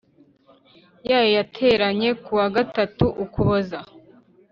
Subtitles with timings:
[1.09, 3.79] yayo yateranye ku wa gatatu Ukuboza